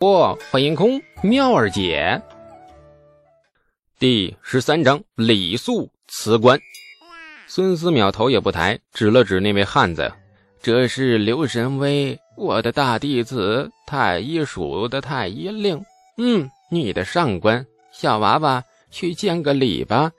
[0.00, 2.22] 不，欢迎空妙儿姐。
[3.98, 6.58] 第十三章李肃辞官。
[7.46, 10.10] 孙思邈头也不抬，指了指那位汉子
[10.62, 15.84] ：“这是刘神威，我的大弟子，太医署的太医令。
[16.16, 17.66] 嗯，你的上官。
[17.92, 20.10] 小娃娃，去见个礼吧。”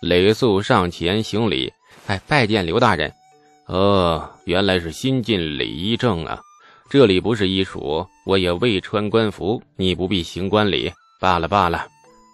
[0.00, 1.70] 李肃上前行礼
[2.08, 3.12] ：“哎，拜见刘大人。”
[3.68, 6.40] 哦，原来是新晋李医正啊。
[6.90, 10.90] 这里不是医署，我也未穿官服，你不必行官礼。
[11.20, 11.86] 罢了罢了。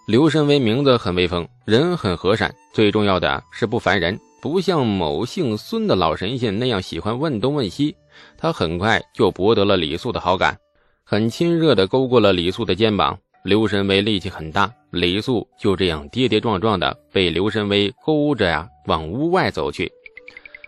[0.07, 7.97] 刘神威名字很威风，人很和善，最重要的是不烦人，不像某姓孙的老神仙那样喜欢问东问西。
[8.39, 10.57] 他很快就博得了李素的好感，
[11.03, 13.19] 很亲热地勾过了李素的肩膀。
[13.43, 19.91] 刘神威力气很大，李素就这样跌跌撞撞地被刘神威勾着呀往屋外走去。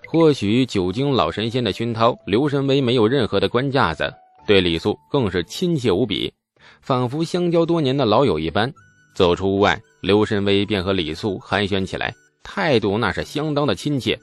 [0.09, 4.13] 或许久经老神仙的熏陶，刘神威没有任何的官架子，
[4.47, 6.33] 对李素更是亲切无比，
[6.81, 8.73] 仿佛相交多年的老友一般。
[9.17, 14.19] 走出屋外，刘神威便和李素寒暄起来，态度那是相当的亲切。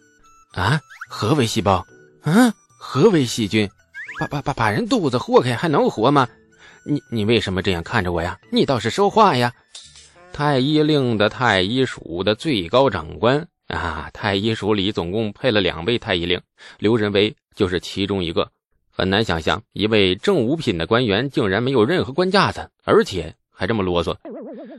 [0.53, 1.85] 啊，何为细胞？
[2.21, 3.69] 啊，何为细菌？
[4.19, 6.27] 把把把把人肚子豁开还能活吗？
[6.85, 8.37] 你你为什么这样看着我呀？
[8.51, 9.51] 你倒是说话呀！
[10.31, 13.45] 太医令的太医署的最高长官。
[13.77, 14.09] 啊！
[14.13, 16.39] 太医署里总共配了两位太医令，
[16.79, 18.49] 刘仁威就是其中一个。
[18.89, 24.15] 很难想象，一位正五品的官员竟然没有任何官架子，而且还这么啰嗦。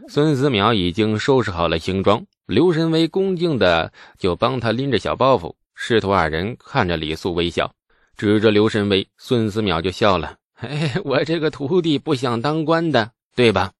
[0.08, 5.54] 孙思邈已经收拾好了行装，刘仁威恭敬的就帮他拎着小包袱。
[5.74, 7.74] 师徒二人看着李素微笑，
[8.16, 10.68] 指着刘神威，孙思邈就笑了：“嘿，
[11.04, 13.72] 我这个徒弟不想当官的，对吧？”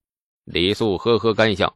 [0.43, 1.73] 李素呵呵干笑。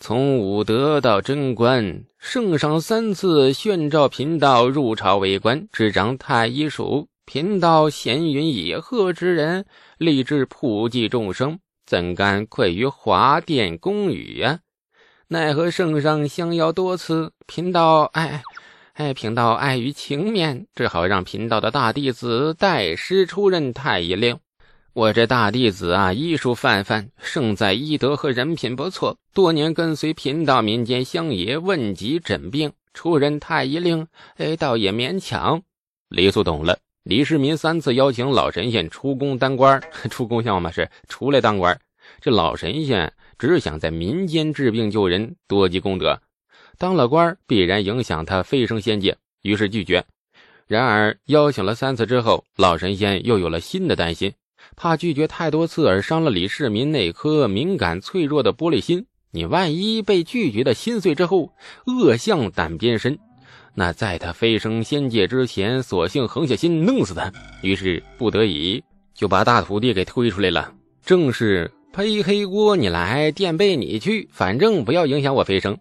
[0.00, 7.08] 从武德到贞观，圣上三次宣召贫道入朝为官，执掌太医署。
[7.24, 9.66] 贫道闲云野鹤之人，
[9.98, 14.60] 立志普济众生，怎敢愧于华殿宫宇呀？
[15.26, 18.42] 奈何圣上相邀多次，贫道哎
[18.94, 24.38] 哎，贫道碍于情面，只好让贫道的大弟子代师出任太医令。
[24.98, 29.16] 我这大弟子啊，医术泛泛，胜在医德和人品不错。
[29.32, 34.08] 多年跟随贫道民间乡野问疾诊病，出任太医令，
[34.38, 35.62] 哎，倒也勉强。
[36.08, 41.80] 李素懂了，李世民三次邀请老神仙出宫当官， 出宫像嘛是出来当官。
[42.20, 46.20] 这老神仙只想在民间治病救人，多积功德。
[46.76, 50.04] 当了官必然影响他飞升仙界，于是拒绝。
[50.66, 54.32] 然而邀请了三次之后，老神仙又有了新的担心。
[54.76, 61.52] 怕拒绝太多次而伤了李世民那颗敏感脆弱的玻璃心，你万一被拒绝的心碎之后，
[61.86, 63.18] 恶向胆边生，
[63.74, 67.32] 那在他飞升仙界之前，索性横下心弄死他。
[67.62, 68.82] 于是不得已
[69.14, 70.72] 就把大徒弟给推出来了。
[71.04, 75.76] 正是背黑锅你来，垫背你去，反正不要影响我飞升。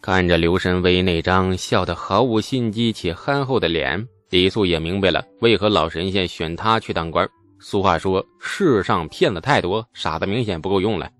[0.00, 7.28] 看着刘神威那张笑得毫无心机且憨厚的脸，李素也明白了为何老神仙选他去当官。
[7.58, 11.10] 俗话说：“世上骗子太多，傻子明显不够用了。”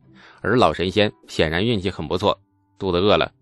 [0.42, 2.38] 而老神仙显然运气很不错，
[2.78, 3.32] 肚子饿了。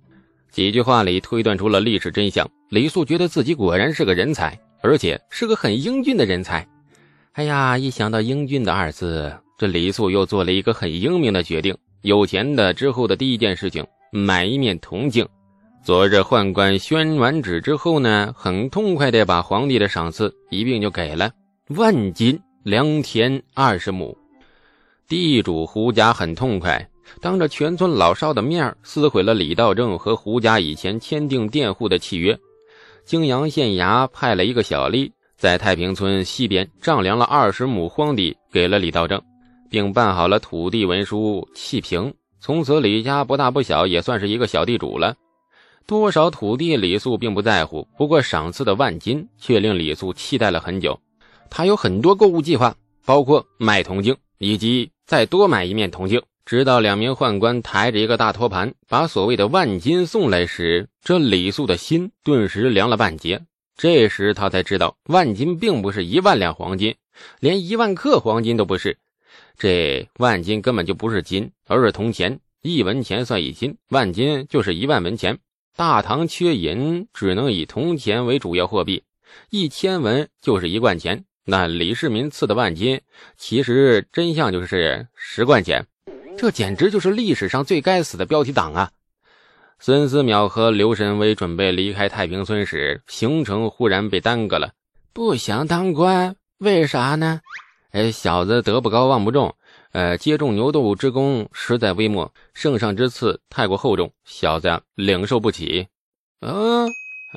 [0.51, 2.49] 几句话里推断出了历史真相。
[2.71, 6.67] 李素觉得自己果然是个人才，而且是个很英俊的人才。
[7.33, 11.77] 哎呀，一想到“英俊”的二字，这李素又做了一个很英明的决定。
[12.03, 15.27] 有钱的之后的第一件事情，买一面铜镜。
[15.83, 21.31] 昨日宦官宣完旨之后呢，很痛快地把皇帝的赏赐一并就给了
[21.71, 22.41] 万金。
[22.65, 24.17] 良田二十亩，
[25.07, 26.89] 地主胡家很痛快，
[27.21, 32.35] 当着全村老少的面撕毁了李道正和胡家以前签订佃户的契约。
[33.05, 39.21] 泾阳县衙派了一个小吏，在太平村西边丈量了二十亩荒地，给了李道正，
[39.69, 42.15] 并办好了土地文书契凭。
[42.41, 45.15] 从此，李家不大不小，也算是一个小地主了。
[45.87, 50.99] 多少土地，李素并不在乎，不过赏赐的万金却令李素期待了很久。
[51.51, 56.23] 他有很多购物计划，包括卖铜镜，以及再多买一面铜镜。
[56.45, 63.43] 直到两名宦官抬着一个大托盘，把所谓的万金送来时，这李素的心顿时凉了半截。
[63.77, 66.95] 这时他才知道，万金并不是一万两黄金，
[67.41, 68.99] 连一万克黄金都不是。
[69.57, 72.39] 这万金根本就不是金，而是铜钱。
[72.61, 75.39] 一文钱算一金，万金就是一万文钱。
[75.77, 79.03] 大唐缺银，只能以铜钱为主要货币，
[79.51, 81.25] 一千文就是一贯钱。
[81.47, 83.03] 那李世民赐的万金，
[83.37, 85.87] 其实真相就是十贯钱，
[86.39, 88.91] 这简直就是历史上最该死的标题党啊！
[89.79, 94.73] 孙思邈和刘神威准备离开太平村时，行程忽然被耽搁了。
[95.13, 97.43] 不想当官，为啥呢？
[97.91, 99.55] 哎，小子德不高望不重，
[99.93, 105.89] 呃，接种牛斗之功实在微末，圣上之赐太过厚重，小子领受不起。
[106.41, 106.89] 嗯，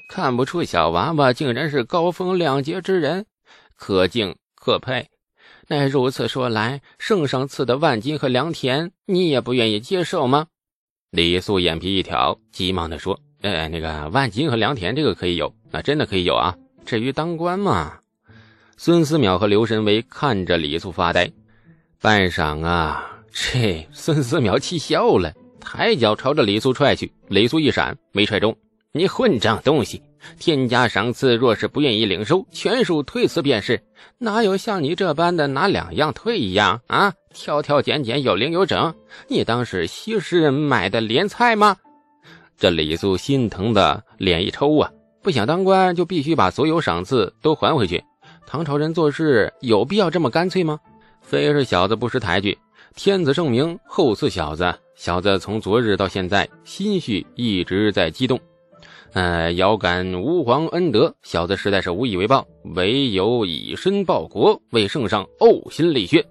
[0.09, 3.25] 看不出小娃娃竟然是高风亮节之人，
[3.77, 5.07] 可敬可佩。
[5.69, 10.47] 那如此说来，圣上赐的万金和良田，你也不愿意接受吗？
[11.11, 16.55] 李素眼皮一挑，急忙的说：“哎，那个万金和良田，这个可以有，那真的可以有啊。
[16.85, 17.99] 至于当官嘛……”
[18.75, 21.31] 孙思邈和刘神威看着李素发呆，
[21.99, 27.11] 半晌啊，这孙思邈气笑了，抬脚朝着李素踹去。
[27.27, 28.55] 李素一闪，没踹中。
[28.93, 30.01] 你混账东西！
[30.39, 33.79] 天家赏赐，若是不愿意领收，全数退辞便是。
[34.17, 37.13] 哪有像你这般的拿两样退一样啊？
[37.33, 38.93] 挑挑拣拣，有零有整，
[39.27, 41.77] 你当是西施买的莲菜吗？
[42.57, 44.89] 这李素心疼的脸一抽啊！
[45.21, 48.03] 不想当官，就必须把所有赏赐都还回去。
[48.47, 50.79] 唐朝人做事有必要这么干脆吗？
[51.21, 52.57] 非是小子不识抬举，
[52.95, 54.73] 天子圣明，厚赐小子。
[54.95, 58.39] 小子从昨日到现在，心绪一直在激动。
[59.17, 66.23] 呃，遥感吾皇恩德，小子实在是无以为报，唯有以身报国，为圣上呕心沥血。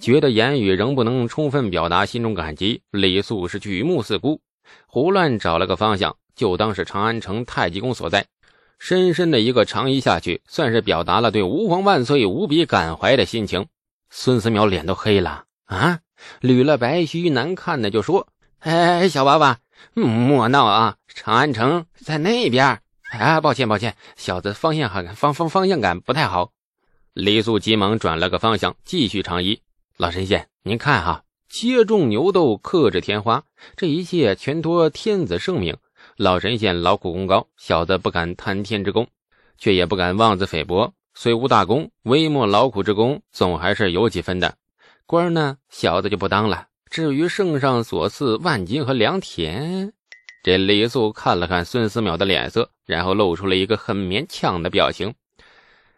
[0.00, 4.40] 觉得言语仍不能充分表达心中感激，李素是举目四顾，
[4.86, 8.24] 胡乱找了个方向，就当是长安城太极宫所在。
[8.78, 13.66] 深深的一个长揖下去，算是表达了对吾皇万岁无比感怀的心情。
[14.08, 15.98] 孙思邈脸都黑了啊，
[16.42, 18.28] 捋了白须，难看的就说
[18.60, 19.58] ：“哎，小娃娃，
[19.94, 20.96] 莫闹啊！
[21.14, 22.80] 长安城在那边。
[23.10, 26.52] 啊，抱歉抱歉，小子方向感方方方向感不太好。”
[27.14, 29.60] 李素急忙转了个方向，继续长揖
[29.96, 33.42] ：“老神仙，您看哈，接种牛痘，克制天花，
[33.76, 35.76] 这一切全托天子圣命。”
[36.16, 39.08] 老神仙劳苦功高，小子不敢贪天之功，
[39.56, 40.92] 却也不敢妄自菲薄。
[41.14, 44.56] 虽无大功，微末劳苦之功，总还是有几分的。
[45.06, 46.66] 官呢，小子就不当了。
[46.90, 49.92] 至于圣上所赐万金和良田，
[50.42, 55.14] 这李素看了看孙思邈的脸色，然后露出了一个很勉强的表情。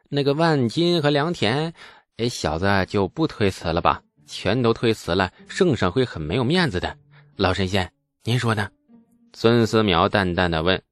[0.09, 1.73] 那个万金和良田，
[2.17, 4.03] 哎，小子就不推辞了吧？
[4.27, 6.97] 全都推辞了，圣上会很没有面子的。
[7.37, 7.91] 老神仙，
[8.25, 8.69] 您说呢？
[9.33, 10.83] 孙思邈淡淡的问：“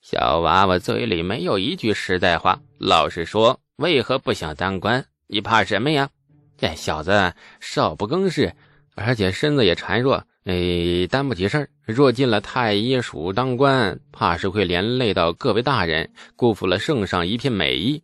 [0.00, 5.04] 小娃娃嘴里没有一句实在话，老实说，为何不想当官？
[5.26, 6.08] 你怕什么呀？
[6.56, 8.54] 这小子少不更事，
[8.94, 11.68] 而且身子也孱弱，哎，担不起事儿。
[11.84, 18.02] 若进了太医署当官，怕是会连累到各位大人，辜负了圣上一片美意。”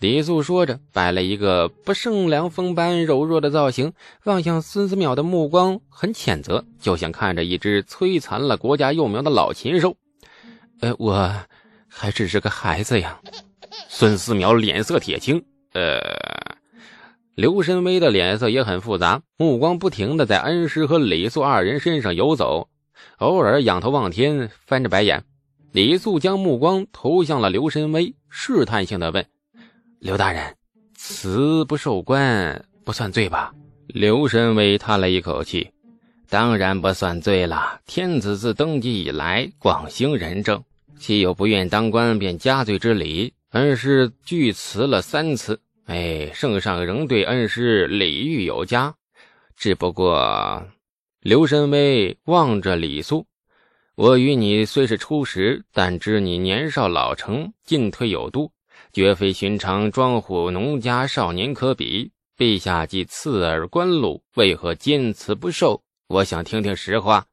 [0.00, 3.92] 李素说着，摆了一个不胜凉风般柔弱的造型，
[4.24, 9.96] 望向孙思邈的目光很谴责，就像看着一只摧残了国家幼苗的老禽兽。
[10.80, 11.34] 呃，我
[11.88, 13.20] 还只是个孩子呀。
[13.88, 15.44] 孙思邈脸色铁青。
[15.72, 15.98] 呃，
[17.38, 22.68] 刘神威的脸色也很复杂，目光不停的在恩师和李素二人身上游走，
[23.18, 25.22] 偶尔仰头望天，翻着白眼。
[25.70, 29.24] 李素将目光投向了刘神威，试探性的问。
[30.00, 30.56] 刘大人，
[30.96, 33.54] 辞不受官不算罪吧？
[33.86, 35.70] 刘神威叹了一口气
[36.28, 37.78] ：“当然不算罪了。
[37.86, 40.60] 天子自登基以来，广行仁政，
[40.98, 43.32] 岂有不愿当官便加罪之理？
[43.50, 48.94] 恩师拒辞了三次，哎，圣上仍对恩师礼遇有加。
[49.56, 50.62] 只不过……”
[51.20, 53.26] 刘神威望着李肃
[53.96, 58.52] ：“我与你虽是初识，但知你年少老成，进退有度。”
[58.92, 62.12] 绝非寻常庄户农家少年可比。
[62.36, 65.82] 陛下既赐尔官禄，为何坚持不受？
[66.06, 67.24] 我想听听实话。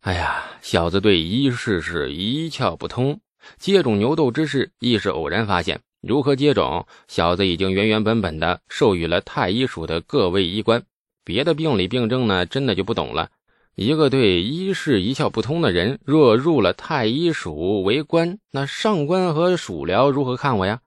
[0.00, 3.18] 哎呀，小子对医事是一窍不通，
[3.58, 5.80] 接种牛痘之事亦是偶然发现。
[6.00, 10.82] 如何接种，小子已经原原本本的授予了太医署的各位医官。
[11.24, 13.28] 别的病理病症呢，真的就不懂了。
[13.74, 20.80] 一个对医事一窍不通的人，若入了太医署为官，那上官和署僚如何看我呀？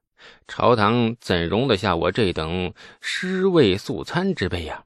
[0.48, 4.84] 朝堂怎容得下我这等尸位素餐之辈呀？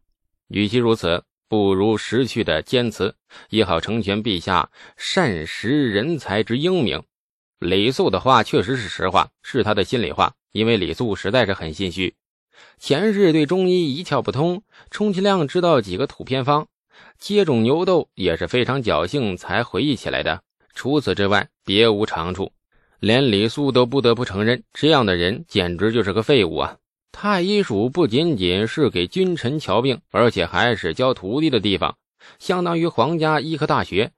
[0.49, 3.15] 与其如此，不如识趣的坚持，
[3.49, 7.01] 也好成全陛下善识人才之英明。
[7.59, 12.13] 李素的话确实是实话，是他的心里话，因为李素实在是很心虚，
[12.77, 14.61] 前世对中医一窍不通，
[14.91, 16.67] 充其量知道几个土偏方。
[17.17, 20.41] 接种牛痘也是非常侥幸才回忆起来的，
[20.75, 22.51] 除此之外别无长处。
[22.99, 26.77] 连李素都不得不承认，这样的人简直就是个废物啊！
[27.11, 31.97] 太医署不仅仅是给君臣瞧病，而且还是教徒弟的地方，
[32.37, 34.11] 相当于皇家医科大学。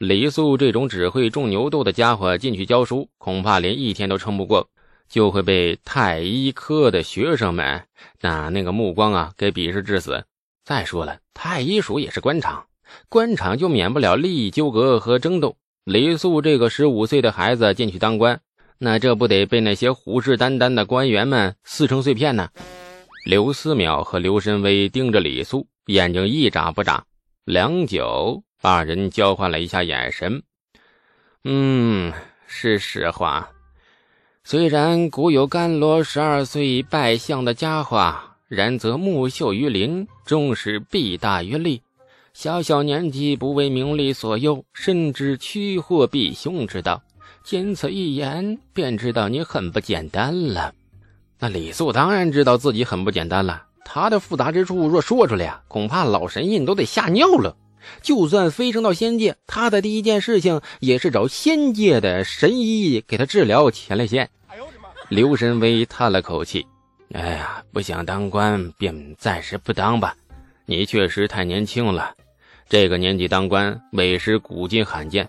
[0.00, 4.66] 李素这种只会种牛痘的家伙进去教书，恐怕连一天都撑不过。
[5.10, 7.84] 就会被太医科的学生们
[8.22, 10.24] 那那个目光啊给鄙视致死。
[10.64, 12.64] 再说了，太医署也是官场，
[13.10, 15.56] 官场就免不了利益纠葛和争斗。
[15.84, 18.40] 李素这个十五岁的孩子进去当官，
[18.78, 22.48] 那这不得被那些虎视眈眈的官员们撕成碎片呢？
[23.26, 27.04] 刘思邈和刘申威盯着李素，眼睛一眨不眨。
[27.44, 30.42] 良久，二人交换了一下眼神。
[31.44, 32.12] 嗯，
[32.46, 33.50] 是实话。
[34.44, 41.80] 虽然古有甘罗十二岁拜相的佳话，然则木秀于林，终是弊大于利。
[42.34, 47.02] 小小年纪不为名利所诱，深知趋祸避凶之道，
[47.42, 50.74] 仅此一言，便知道你很不简单了。
[51.38, 57.56] 那李素当然知道自己很不简单了，他的复杂之处若说出来呀，恐怕老神印都得吓尿了。
[58.02, 64.28] 就算飞升到仙界，他的第一件事情也是找仙界的神医给他治疗前列腺。
[65.08, 66.66] 刘神威叹了口气
[67.12, 70.14] ：“哎呀，不想当官，便暂时不当吧。
[70.66, 72.14] 你确实太年轻了，
[72.68, 75.28] 这个年纪当官，委实古今罕见。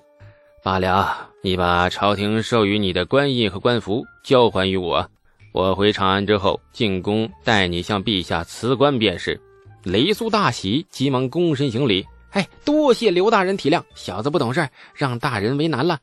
[0.64, 5.10] 罢了，你把朝廷授予你的官印和官服交还于我。”
[5.54, 9.38] 我回长安之后，进宫带你向陛下辞官便是。
[9.84, 12.06] 雷素大喜，急忙躬身行礼。
[12.32, 16.00] 哎，多谢刘大人体谅，小子不懂事，让大人为难了。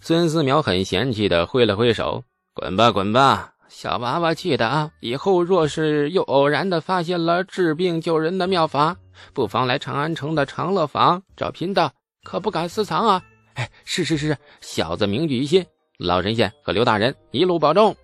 [0.00, 4.90] 孙思邈很嫌弃的挥了挥手：“滚吧，滚吧，小娃娃记得啊！
[5.00, 8.96] 以后若是又偶然的发现了治病救人的妙法，
[9.32, 11.92] 不妨来长安城的长乐坊找贫道，
[12.24, 13.22] 可不敢私藏啊！”
[13.54, 15.64] 哎，是是是，小子铭记于心。
[15.98, 17.94] 老神仙和刘大人一路保重。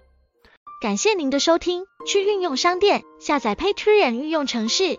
[0.81, 4.99] 感谢您的收听，去运用商店下载 Patreon 运用城市，